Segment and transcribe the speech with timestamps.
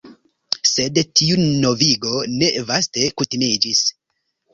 [0.69, 3.83] Sed tiu novigo ne vaste kutimiĝis.